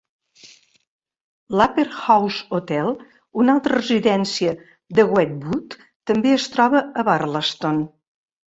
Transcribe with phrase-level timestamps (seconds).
[1.57, 2.89] L"Upper House Hotel,
[3.43, 4.57] una altra residència
[5.01, 5.79] de Wedgwood,
[6.13, 7.89] també es troba a Barlaston.